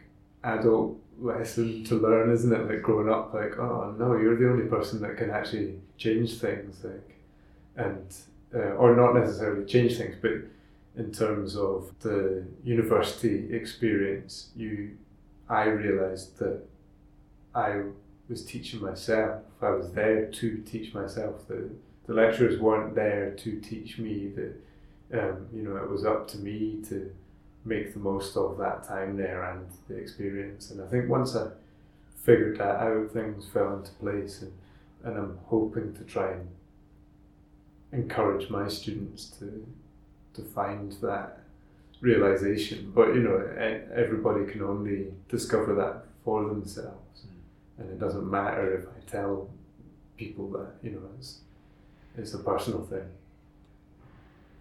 [0.44, 2.68] adult lesson to learn, isn't it?
[2.68, 6.84] Like growing up, like oh no, you're the only person that can actually change things,
[6.84, 7.16] like,
[7.76, 8.06] and
[8.54, 10.34] uh, or not necessarily change things, but
[10.94, 14.96] in terms of the university experience, you,
[15.48, 16.62] I realised that
[17.56, 17.82] I
[18.32, 19.42] was teaching myself.
[19.60, 21.46] I was there to teach myself.
[21.46, 21.70] The
[22.06, 24.32] the lecturers weren't there to teach me.
[24.36, 24.54] That
[25.20, 27.14] um, you know, it was up to me to
[27.64, 30.70] make the most of that time there and the experience.
[30.70, 31.48] And I think once I
[32.24, 34.42] figured that out, things fell into place.
[34.42, 34.52] And
[35.04, 36.48] and I'm hoping to try and
[37.92, 39.66] encourage my students to
[40.34, 41.40] to find that
[42.00, 42.92] realization.
[42.94, 43.36] But you know,
[43.94, 47.24] everybody can only discover that for themselves,
[47.82, 49.50] and it doesn't matter if I tell
[50.16, 50.72] people that.
[50.82, 51.40] You know, it's
[52.16, 53.04] it's a personal thing.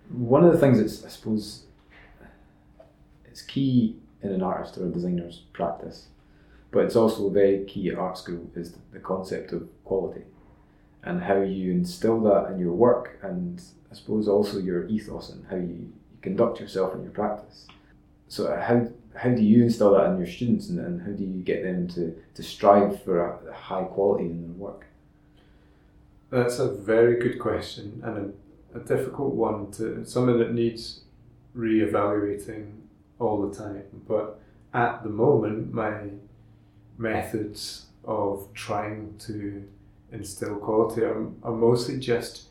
[0.09, 1.65] One of the things that's, I suppose,
[3.25, 6.07] it's key in an artist or a designer's practice,
[6.71, 10.23] but it's also very key at art school is the concept of quality
[11.03, 15.45] and how you instill that in your work and I suppose also your ethos and
[15.49, 17.65] how you, conduct yourself in your practice.
[18.27, 21.41] So how how do you instill that in your students and, and how do you
[21.41, 24.85] get them to, to strive for a, a high quality in their work?
[26.29, 28.33] That's a very good question and
[28.73, 31.01] a, a difficult one to something that needs
[31.53, 32.81] re-evaluating
[33.19, 33.83] all the time.
[34.07, 34.39] But
[34.73, 35.93] at the moment, my
[36.97, 39.67] methods of trying to
[40.11, 42.47] instill quality are, are mostly just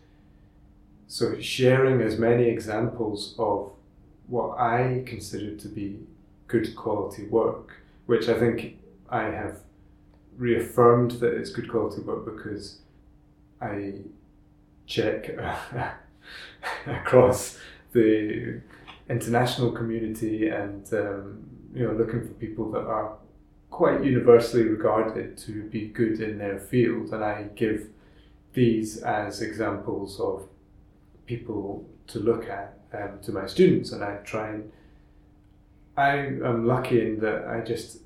[1.09, 3.73] so sharing as many examples of
[4.29, 6.07] what I consider to be
[6.51, 8.77] good quality work, which I think
[9.09, 9.61] I have
[10.37, 12.81] reaffirmed that it's good quality work because
[13.61, 13.93] I
[14.87, 15.31] check
[16.87, 17.57] across
[17.93, 18.61] the
[19.09, 23.17] international community and um, you know looking for people that are
[23.71, 27.89] quite universally regarded to be good in their field, and I give
[28.53, 30.49] these as examples of
[31.27, 34.73] people to look at um, to my students, and I try and
[36.01, 37.99] I am lucky in that I just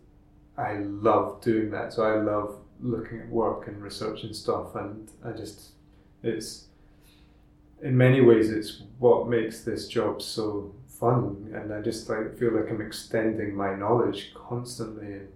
[0.58, 1.92] I love doing that.
[1.92, 5.70] So I love looking at work and researching stuff, and I just
[6.22, 6.66] it's
[7.82, 12.52] in many ways it's what makes this job so fun, and I just like feel
[12.52, 15.28] like I'm extending my knowledge constantly and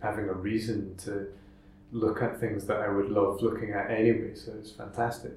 [0.00, 1.26] having a reason to
[1.92, 4.34] look at things that I would love looking at anyway.
[4.34, 5.32] So it's fantastic.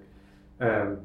[0.62, 1.02] Um,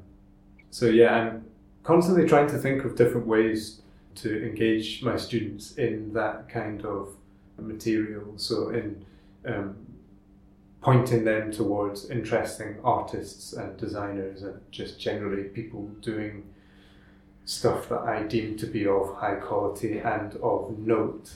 [0.70, 1.44] so yeah, I'm
[1.82, 3.80] constantly trying to think of different ways
[4.16, 7.14] to engage my students in that kind of
[7.58, 8.34] material.
[8.36, 9.04] So in
[9.46, 9.76] um,
[10.80, 16.44] pointing them towards interesting artists and designers and just generally people doing
[17.46, 21.32] stuff that I deem to be of high quality and of note.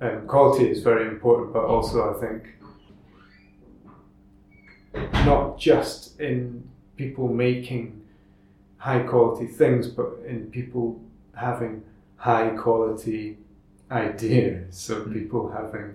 [0.00, 2.48] Um, quality is very important, but also I think
[5.26, 8.02] not just in people making
[8.76, 11.00] high quality things, but in people
[11.36, 11.82] having
[12.16, 13.38] high quality
[13.90, 14.76] ideas.
[14.76, 15.12] So Mm.
[15.12, 15.94] people having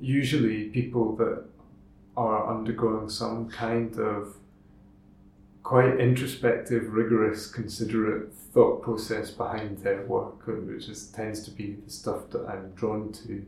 [0.00, 1.44] usually people that
[2.16, 4.36] are undergoing some kind of
[5.62, 11.90] quite introspective, rigorous, considerate thought process behind their work, which is, tends to be the
[11.90, 13.46] stuff that I'm drawn to.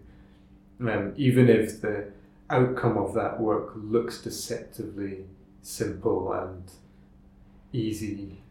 [0.81, 2.09] Um, even if the
[2.51, 5.25] outcome of that work looks deceptively
[5.63, 6.71] simple and
[7.73, 8.42] easy,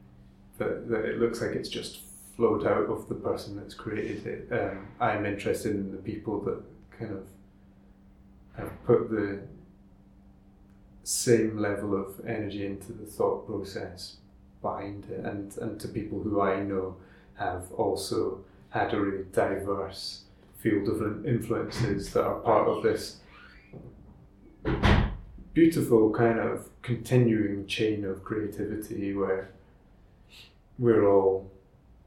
[0.57, 1.99] that, that it looks like it's just
[2.35, 4.47] flowed out of the person that's created it.
[4.51, 6.61] Um, I'm interested in the people that
[6.97, 7.25] kind of
[8.57, 9.41] have put the
[11.03, 14.17] same level of energy into the thought process
[14.61, 16.95] behind it, and, and to people who I know
[17.35, 20.23] have also had a really diverse
[20.57, 23.17] field of influences that are part of this
[25.53, 29.49] beautiful kind of continuing chain of creativity where
[30.81, 31.49] we're all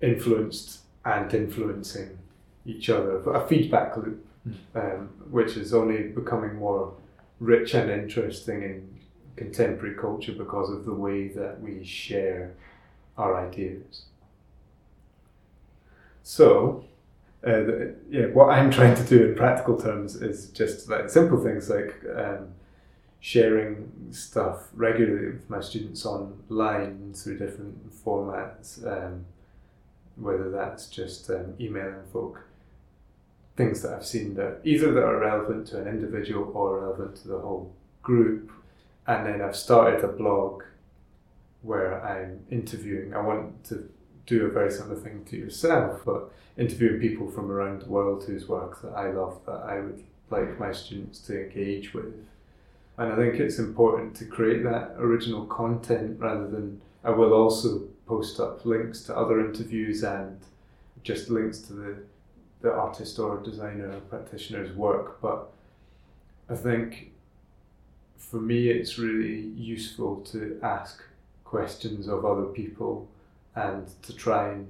[0.02, 2.18] influenced and influencing
[2.66, 4.26] each other, a feedback loop,
[4.74, 6.92] um, which is only becoming more
[7.38, 9.00] rich and interesting in
[9.36, 12.52] contemporary culture because of the way that we share
[13.16, 14.06] our ideas.
[16.22, 16.84] So,
[17.46, 17.62] uh,
[18.10, 21.94] yeah, what I'm trying to do in practical terms is just like simple things like
[22.16, 22.48] um,
[23.24, 29.24] sharing stuff regularly with my students online through different formats, um,
[30.16, 32.44] whether that's just um, emailing folk
[33.56, 37.28] things that I've seen that either that are relevant to an individual or relevant to
[37.28, 38.52] the whole group.
[39.06, 40.62] And then I've started a blog
[41.62, 43.14] where I'm interviewing.
[43.14, 43.88] I want to
[44.26, 48.46] do a very similar thing to yourself, but interviewing people from around the world whose
[48.48, 52.12] work that I love that I would like my students to engage with.
[52.96, 57.82] And I think it's important to create that original content rather than I will also
[58.06, 60.40] post up links to other interviews and
[61.02, 61.96] just links to the,
[62.62, 65.20] the artist or designer or practitioner's work.
[65.20, 65.50] But
[66.48, 67.12] I think
[68.16, 71.02] for me it's really useful to ask
[71.44, 73.08] questions of other people
[73.54, 74.68] and to try and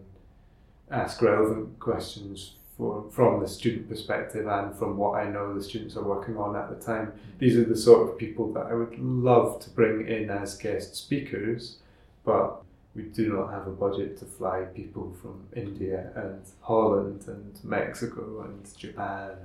[0.90, 5.96] ask relevant questions for, from the student perspective and from what I know the students
[5.96, 7.12] are working on at the time.
[7.38, 10.96] These are the sort of people that I would love to bring in as guest
[10.96, 11.76] speakers,
[12.24, 12.62] but
[12.94, 18.42] we do not have a budget to fly people from India and Holland and Mexico
[18.42, 19.36] and Japan.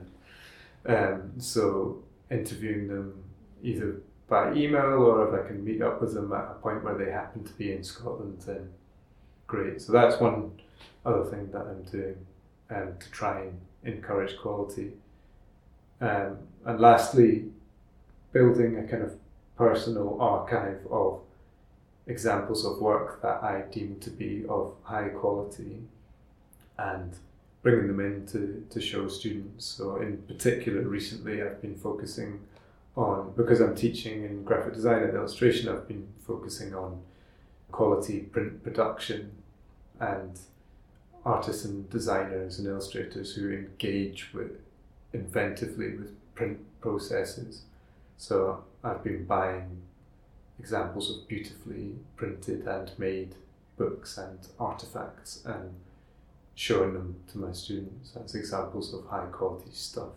[0.86, 3.24] Um, so interviewing them
[3.62, 6.96] either by email or if I can meet up with them at a point where
[6.96, 8.70] they happen to be in Scotland, then
[9.48, 9.82] great.
[9.82, 10.52] So that's one
[11.06, 12.16] other thing that I'm doing
[12.70, 14.94] um, to try and encourage quality.
[16.02, 17.46] Um, and lastly,
[18.32, 19.18] building a kind of
[19.58, 21.22] personal archive of
[22.08, 25.78] examples of work that I deem to be of high quality
[26.78, 27.16] and
[27.62, 29.66] bringing them in to, to show students.
[29.66, 32.40] So, in particular, recently I've been focusing
[32.96, 37.02] on, because I'm teaching in graphic design and illustration, I've been focusing on
[37.72, 39.32] quality print production
[40.00, 40.40] and
[41.26, 44.60] artists and designers and illustrators who engage with
[45.14, 47.64] inventively with print processes.
[48.18, 49.82] So I've been buying
[50.60, 53.36] examples of beautifully printed and made
[53.78, 55.74] books and artifacts and
[56.56, 60.10] showing them to my students as examples of high quality stuff.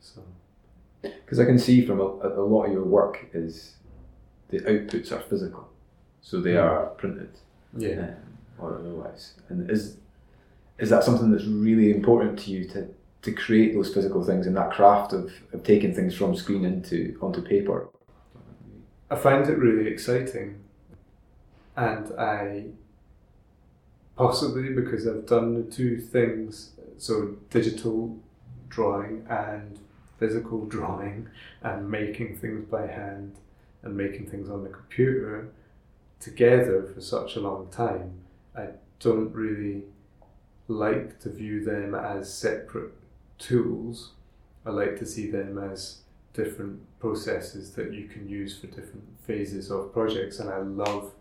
[0.00, 0.22] So,
[1.02, 3.74] because I can see from a, a lot of your work is
[4.48, 5.68] the outputs are physical,
[6.22, 6.62] so they Mm.
[6.64, 7.30] are printed.
[7.76, 8.14] yeah.
[8.58, 9.34] Or otherwise.
[9.48, 9.96] And is
[10.78, 12.88] is that something that's really important to you to,
[13.22, 17.16] to create those physical things and that craft of, of taking things from screen into
[17.20, 17.88] onto paper?
[19.08, 20.64] I find it really exciting,
[21.76, 22.64] and I
[24.16, 28.16] possibly because I've done the two things so digital
[28.68, 29.78] drawing and
[30.18, 31.28] physical drawing
[31.62, 33.36] and making things by hand
[33.82, 35.48] and making things on the computer
[36.20, 38.20] together for such a long time
[38.56, 38.68] I
[39.00, 39.82] don't really
[40.68, 42.92] like to view them as separate
[43.38, 44.12] tools
[44.66, 45.98] I like to see them as
[46.32, 51.12] different processes that you can use for different phases of projects and I love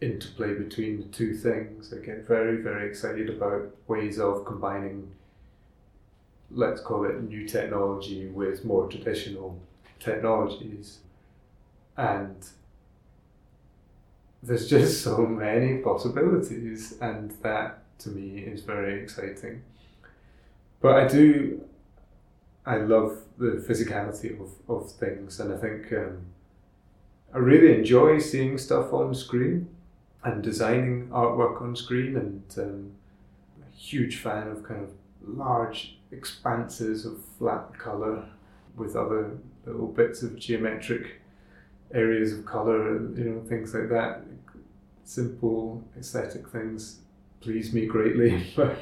[0.00, 1.92] interplay between the two things.
[1.92, 5.10] I get very, very excited about ways of combining
[6.52, 9.58] let's call it new technology with more traditional
[9.98, 10.98] technologies.
[11.96, 12.36] And
[14.42, 19.62] there's just so many possibilities and that to me is very exciting.
[20.80, 21.62] But I do
[22.66, 26.26] I love the physicality of, of things, and I think um,
[27.32, 29.68] I really enjoy seeing stuff on screen
[30.24, 32.16] and designing artwork on screen.
[32.16, 32.92] And um,
[33.56, 34.90] I'm a huge fan of kind of
[35.22, 38.24] large expanses of flat color
[38.74, 41.20] with other little bits of geometric
[41.92, 44.22] areas of color, you know, things like that.
[45.04, 47.00] Simple aesthetic things
[47.40, 48.78] please me greatly, but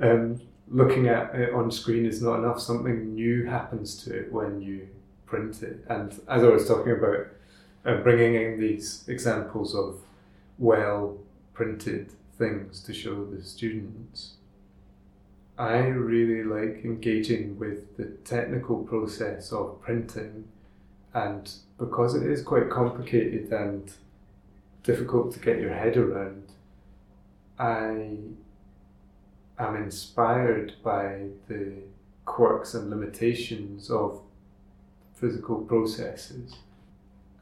[0.00, 2.60] um, looking at it on screen is not enough.
[2.60, 4.88] Something new happens to it when you
[5.26, 5.84] print it.
[5.88, 7.26] And as I was talking about,
[7.84, 10.00] uh, bringing in these examples of
[10.58, 11.18] well
[11.52, 14.34] printed things to show the students,
[15.56, 20.48] I really like engaging with the technical process of printing.
[21.14, 23.92] And because it is quite complicated and
[24.82, 26.42] difficult to get your head around,
[27.58, 28.16] I
[29.58, 31.74] am inspired by the
[32.24, 34.20] quirks and limitations of
[35.14, 36.56] physical processes.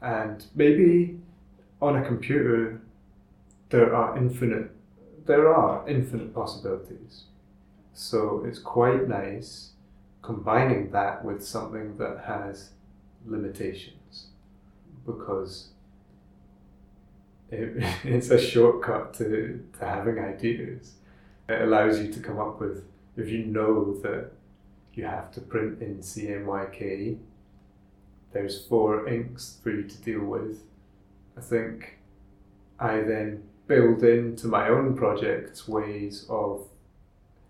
[0.01, 1.17] And maybe
[1.81, 2.81] on a computer
[3.69, 4.69] there are infinite
[5.25, 7.23] there are infinite possibilities.
[7.93, 9.71] So it's quite nice
[10.21, 12.72] combining that with something that has
[13.25, 14.27] limitations
[15.05, 15.69] because
[17.49, 20.93] it, it's a shortcut to, to having ideas.
[21.49, 24.31] it allows you to come up with if you know that
[24.93, 27.17] you have to print in CMYK,
[28.31, 30.63] there's four inks for you to deal with.
[31.37, 31.99] I think
[32.79, 36.67] I then build into my own projects ways of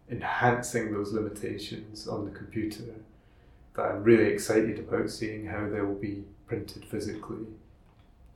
[0.09, 2.95] enhancing those limitations on the computer
[3.75, 7.45] that I'm really excited about seeing how they will be printed physically.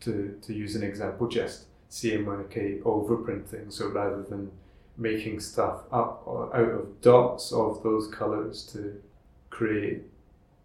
[0.01, 4.51] To, to use an example, just CMYK overprinting, so rather than
[4.95, 9.01] making stuff up or out of dots of those colours to
[9.49, 10.03] create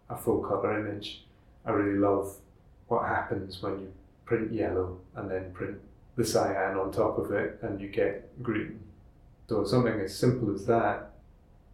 [0.09, 1.25] a full colour image,
[1.65, 2.35] I really love
[2.87, 3.93] what happens when you
[4.25, 5.77] print yellow and then print
[6.15, 8.79] the cyan on top of it and you get green.
[9.47, 11.11] So something as simple as that,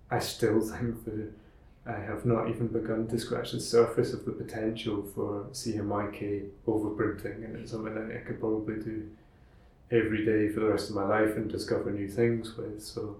[0.09, 1.31] I still think that
[1.89, 7.43] I have not even begun to scratch the surface of the potential for CMYK overprinting
[7.43, 9.09] and it's something that I could probably do
[9.89, 12.83] every day for the rest of my life and discover new things with.
[12.83, 13.17] So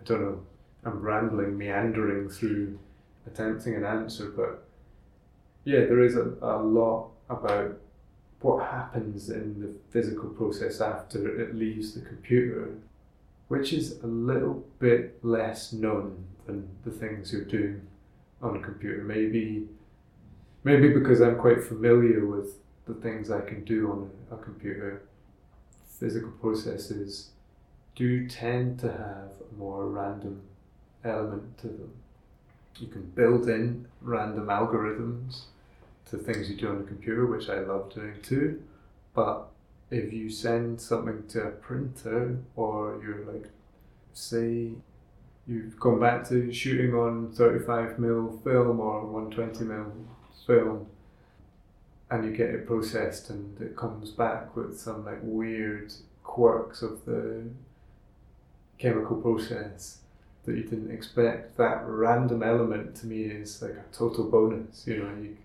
[0.00, 0.40] I don't know,
[0.84, 2.80] I'm rambling, meandering through
[3.26, 4.64] attempting an answer, but
[5.64, 7.78] yeah, there is a, a lot about
[8.40, 12.74] what happens in the physical process after it leaves the computer,
[13.52, 17.86] which is a little bit less known than the things you're doing
[18.40, 19.02] on a computer.
[19.02, 19.68] Maybe,
[20.64, 22.54] maybe because I'm quite familiar with
[22.86, 25.02] the things I can do on a, computer,
[26.00, 27.32] physical processes
[27.94, 30.40] do tend to have a more random
[31.04, 31.92] element to them.
[32.78, 35.42] You can build in random algorithms
[36.06, 38.62] to things you do on a computer, which I love doing too.
[39.12, 39.51] But
[39.92, 43.50] if you send something to a printer or you're like,
[44.14, 44.70] say,
[45.46, 49.92] you've gone back to shooting on 35 mil film or 120 mil
[50.46, 50.86] film,
[52.10, 57.04] and you get it processed and it comes back with some like weird quirks of
[57.04, 57.44] the
[58.78, 59.98] chemical process
[60.44, 61.58] that you didn't expect.
[61.58, 64.86] That random element to me is like a total bonus.
[64.86, 65.36] You know, you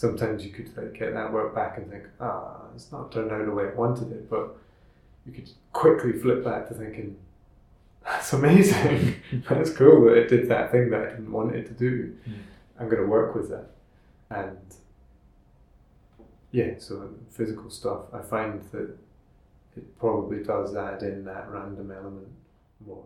[0.00, 3.44] sometimes you could like get that work back and think, ah, it's not turned out
[3.44, 4.56] the way I wanted it, but
[5.26, 7.18] you could quickly flip back to thinking,
[8.02, 9.16] that's amazing.
[9.50, 12.16] that's cool that it did that thing that I didn't want it to do.
[12.26, 12.32] Mm.
[12.78, 13.72] I'm going to work with that.
[14.30, 14.56] And
[16.50, 18.96] yeah, so physical stuff, I find that
[19.76, 22.28] it probably does add in that random element
[22.86, 23.04] more.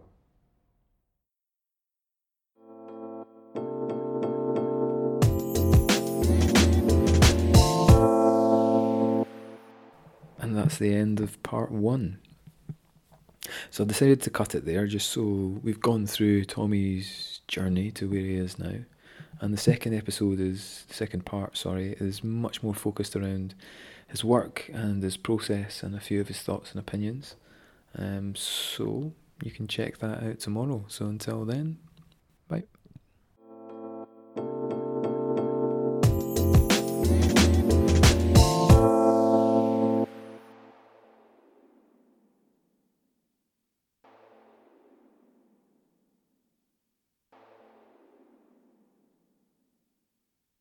[10.45, 12.19] And that's the end of part one.
[13.71, 15.23] So I decided to cut it there just so
[15.63, 18.75] we've gone through Tommy's journey to where he is now.
[19.41, 23.55] And the second episode is, the second part, sorry, is much more focused around
[24.07, 27.37] his work and his process and a few of his thoughts and opinions.
[27.97, 30.85] Um, so you can check that out tomorrow.
[30.89, 31.79] So until then,
[32.49, 32.65] bye.